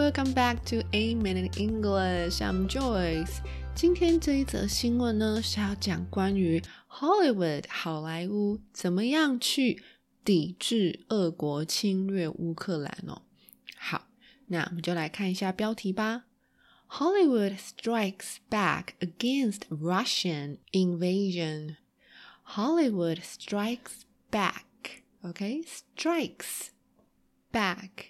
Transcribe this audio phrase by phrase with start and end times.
[0.00, 2.40] welcome back to A Minute English.
[2.40, 3.40] I'm Joyce.
[3.74, 9.82] 今天这一则新闻呢，是要讲关于 Hollywood 好莱坞怎么样去
[10.24, 13.22] 抵制俄国侵略乌克兰哦。
[13.76, 14.08] 好，
[14.46, 16.24] 那我们就来看一下标题吧。
[16.88, 21.76] Hollywood strikes back against Russian invasion.
[22.54, 25.02] Hollywood strikes back.
[25.22, 26.70] Okay, strikes
[27.52, 28.09] back.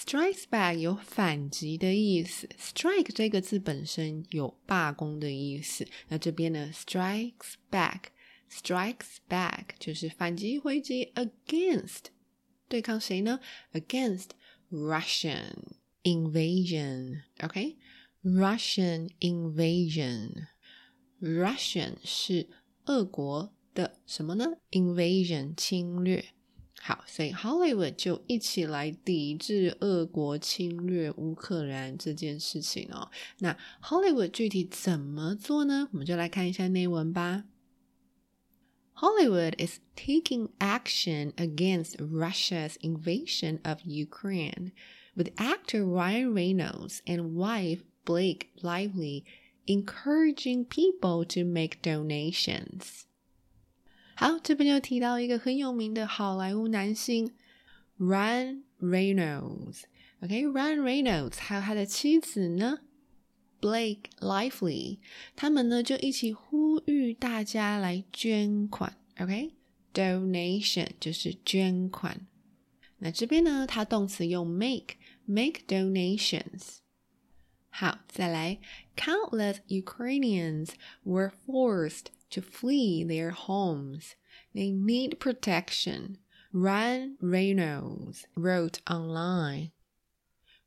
[0.00, 5.88] Strikes back 有反击的意思，strike 这个字本身有罢工的意思。
[6.06, 12.04] 那这边呢，strikes back，strikes back 就是反击回击，against
[12.68, 13.40] 对抗谁呢
[13.72, 14.28] ？Against
[14.70, 15.64] Russian
[16.04, 17.22] invasion。
[17.42, 22.48] OK，Russian invasion，Russian 是
[22.84, 26.37] 俄国的什么呢？Invasion 侵略。
[26.81, 33.09] 好，所以 Hollywood 就一起来抵制俄国侵略乌克兰这件事情哦。
[33.39, 35.87] 那 Hollywood 具体怎么做呢？
[35.93, 37.45] 我们就来看一下内文吧。
[38.95, 44.71] Hollywood is taking action against Russia's invasion of Ukraine,
[45.15, 49.23] with actor Ryan Reynolds and wife Blake Lively
[49.65, 53.05] encouraging people to make donations.
[54.20, 57.32] 好，这边就提到一个很有名的好莱坞男星
[58.00, 59.82] Ryan Reynolds。
[60.20, 62.80] OK，Ryan Reynolds 还有他的妻子呢
[63.60, 64.98] ，Blake Lively，
[65.36, 68.96] 他们呢就一起呼吁大家来捐款。
[69.20, 72.26] OK，donation 就是捐款。
[72.98, 76.78] 那这边呢，它动词用 make，make donations。
[77.68, 78.58] 好，再来
[78.96, 80.70] ，countless Ukrainians
[81.04, 84.15] were forced to flee their homes.
[84.53, 86.17] They need protection.
[86.51, 89.71] Ryan Reynolds wrote online.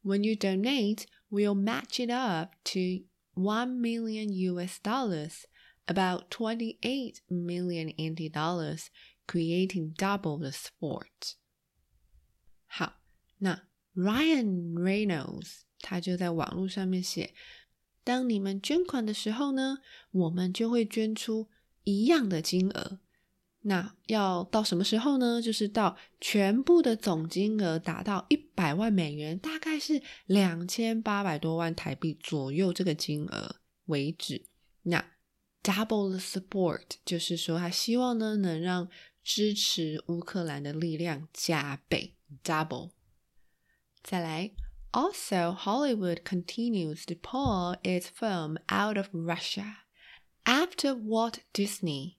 [0.03, 3.01] When you donate, we'll match it up to
[3.35, 5.47] 1 million US dollars,
[5.89, 8.91] about 28 million NT dollars,
[9.27, 11.37] creating double the support.
[12.67, 13.01] 好，
[13.39, 13.63] 那
[13.95, 17.33] Ryan Reynolds 他就在网络上面写
[18.04, 19.80] 当你们捐款的时候呢，
[20.12, 21.50] 我们就会捐出
[21.84, 23.00] 一样的金额。
[23.64, 25.40] 那要到什么时候呢？
[25.40, 34.46] 就是到全部的总金额达到一百万美元，大概是两千八百多万台币左右这个金额为止。
[34.82, 35.12] 那
[35.62, 38.90] double the support 就是说，他希望呢能让
[39.24, 42.90] 支持乌克兰的力量加倍，double。
[44.02, 44.52] 再来。
[44.94, 49.78] Also, Hollywood continues to pull its film out of Russia
[50.46, 52.18] after Walt Disney,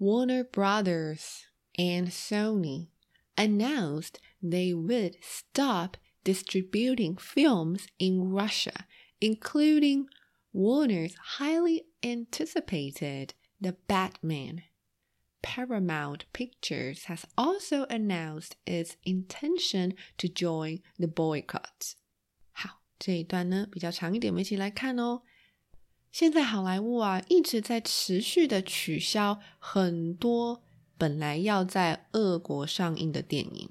[0.00, 1.46] Warner Brothers,
[1.78, 2.88] and Sony
[3.36, 8.86] announced they would stop distributing films in Russia,
[9.20, 10.08] including
[10.52, 14.64] Warner's highly anticipated The Batman.
[15.40, 21.94] Paramount Pictures has also announced its intention to join the boycott.
[22.98, 25.22] 这一段呢比较长一点，我们一起来看哦。
[26.10, 30.62] 现在好莱坞啊一直在持续的取消很多
[30.96, 33.68] 本来要在俄国上映的电影。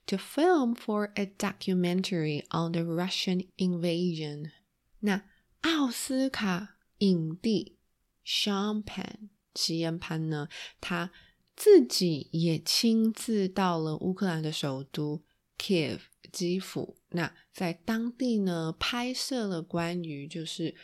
[0.05, 4.51] to film for a documentary on the Russian invasion。
[4.99, 5.23] 那
[5.61, 7.77] 奥斯卡影帝
[8.25, 10.47] Sean Penn 齐恩潘呢，
[10.79, 11.11] 他
[11.55, 15.23] 自己也亲自到了乌克兰的首都
[15.57, 15.99] Kiev
[16.31, 20.75] 基辅，那在当地呢拍摄了关于就是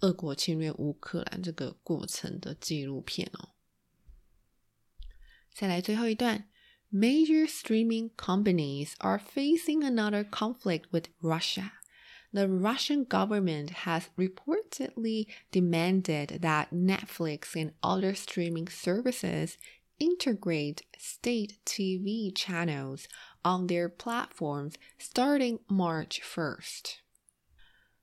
[0.00, 3.50] 俄国侵略乌克兰这个过程的纪录片哦。
[5.54, 6.50] 再来最后一段
[6.92, 11.72] ，Major streaming companies are facing another conflict with Russia.
[12.32, 19.56] The Russian government has reportedly demanded that Netflix and other streaming services
[19.98, 23.08] integrate state TV channels
[23.44, 26.96] on their platforms starting March 1st.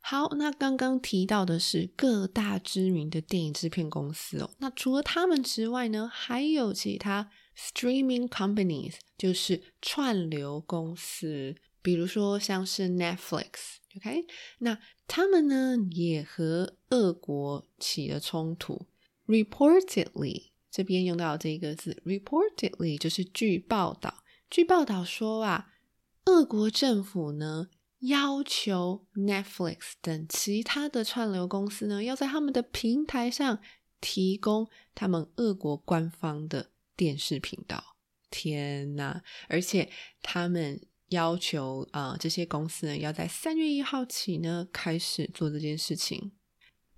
[0.06, 4.52] 好，那刚刚提到的是各大知名的电影制片公司哦。
[4.58, 13.78] 那除了他们之外呢，还有其他 streaming companies，就是串流公司，比如说像是 Netflix。
[13.96, 14.26] OK，
[14.58, 14.78] 那
[15.08, 18.88] 他们呢也和俄国起了冲突。
[19.26, 24.26] Reportedly，这边用到这个字，reportedly 就是据报道。
[24.50, 25.70] 据报道说啊，
[26.26, 27.70] 俄国政府呢
[28.03, 33.61] 要求 Netflix 等其他的串流公司呢，要在他们的平台上
[34.01, 37.97] 提供他们俄国官方的电视频道。
[38.31, 39.91] 天呐，而且
[40.23, 40.81] 他们。
[41.09, 46.33] 要求啊，这些公司呢要在三月一号起呢开始做这件事情。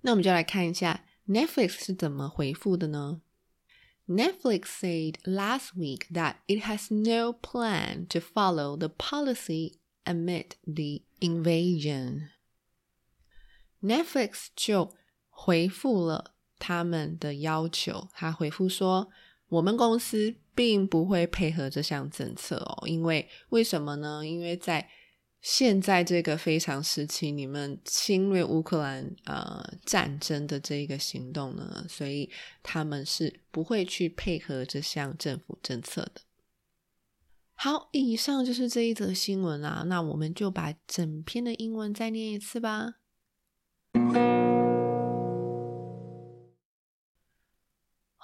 [0.01, 3.21] 那我们就来看一下 Netflix 是怎么回复的呢？
[4.07, 9.75] Netflix said last week that it has no plan to follow the policy
[10.06, 12.30] amid the invasion.
[13.82, 14.94] Netflix 就
[15.28, 19.10] 回复了他们的要求，他回复说。
[19.48, 24.26] 我们公司并不会配合这项政策哦，因为为什么呢？
[24.26, 24.90] 因为在
[25.40, 32.28] 现在这个非常时期，你们侵略乌克兰呃战争的这一个行动呢，所以
[32.64, 36.22] 他们是不会去配合这项政府政策的。
[37.65, 42.95] 好，以上就是这一则新闻啊，那我们就把整篇的英文再念一次吧。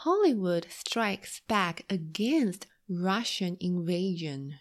[0.03, 4.53] Hollywood strikes back against Russian invasion.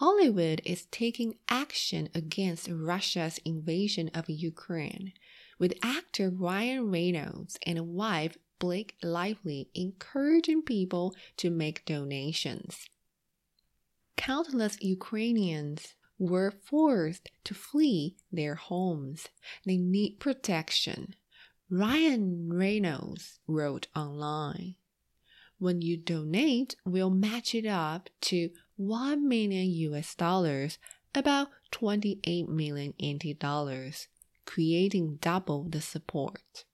[0.00, 5.12] Hollywood is taking action against Russia's invasion of Ukraine,
[5.58, 12.88] with actor Ryan Reynolds and wife Blake Lively encouraging people to make donations.
[14.17, 19.29] Countless Ukrainians were forced to flee their homes.
[19.65, 21.15] They need protection
[21.73, 24.75] Ryan Reynolds wrote online.
[25.57, 30.79] When you donate, we'll match it up to 1 million US dollars,
[31.15, 34.09] about 28 million NT dollars,
[34.43, 36.65] creating double the support.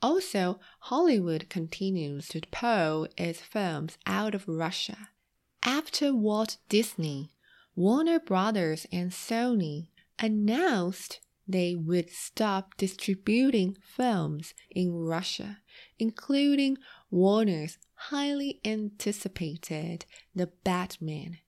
[0.00, 5.08] Also, Hollywood continues to pull its films out of Russia.
[5.66, 7.32] After Walt Disney,
[7.74, 11.18] Warner Brothers, and Sony announced
[11.48, 15.58] they would stop distributing films in Russia,
[15.98, 16.78] including
[17.10, 20.06] Warner's highly anticipated
[20.36, 21.38] The Batman.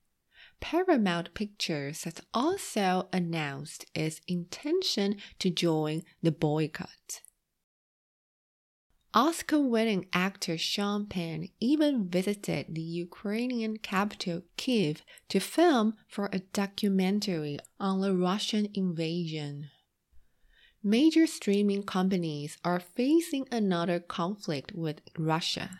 [0.59, 7.21] Paramount Pictures has also announced its intention to join the boycott.
[9.13, 16.39] Oscar winning actor Sean Penn even visited the Ukrainian capital Kiev to film for a
[16.39, 19.71] documentary on the Russian invasion.
[20.83, 25.79] Major streaming companies are facing another conflict with Russia.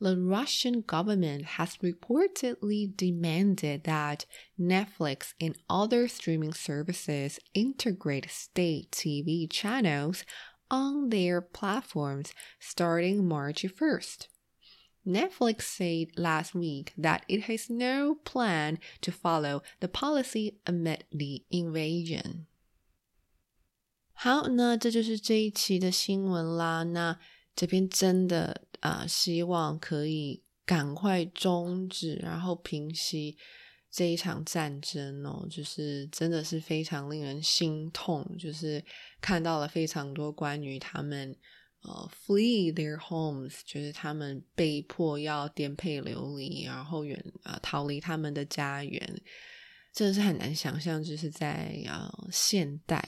[0.00, 4.24] The Russian government has reportedly demanded that
[4.58, 10.24] Netflix and other streaming services integrate state TV channels
[10.69, 14.27] on their platforms starting March 1st.
[15.05, 21.43] Netflix said last week that it has no plan to follow the policy amid the
[21.51, 22.47] invasion.
[24.13, 26.83] 好，那这就是这一期的新闻啦。
[26.83, 27.19] 那
[27.55, 33.37] 这边真的啊，希望可以赶快终止，然后平息
[33.90, 35.46] 这一场战争哦。
[35.50, 38.84] 就是真的是非常令人心痛，就是
[39.20, 41.36] 看到了非常多关于他们
[41.82, 49.22] 呃，flee their homes，就是他们被迫要颠沛流离，然后远啊逃离他们的家园，
[49.92, 53.02] 真的是很难想象，就是在呃现代，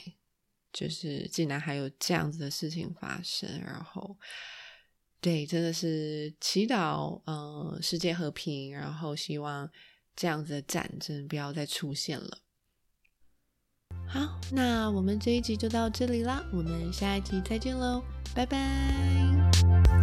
[0.72, 3.46] 就是竟然还有这样子的事情发生。
[3.60, 4.16] 然后，
[5.20, 9.70] 对，真的是祈祷呃世界和平，然后希望
[10.14, 12.38] 这样子的战争不要再出现了。
[14.06, 18.02] 好，那我们这一集就到这里啦，我们下一集再见喽。
[18.34, 20.01] 拜拜。